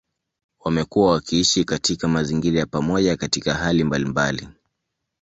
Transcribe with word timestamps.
Wamekuwa 0.59 1.11
wakiishi 1.11 1.63
katika 1.65 2.07
mazingira 2.07 2.59
ya 2.59 2.65
pamoja 2.65 3.17
katika 3.17 3.53
hali 3.53 3.83
mbalimbali. 3.83 4.47